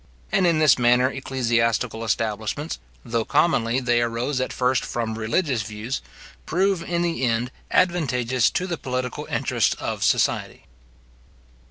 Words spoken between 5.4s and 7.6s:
views, prove in the end